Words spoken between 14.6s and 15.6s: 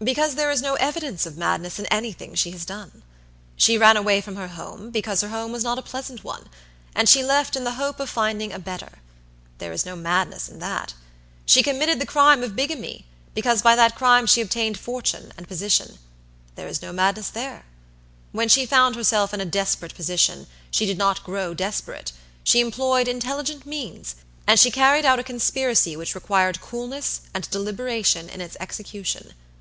fortune and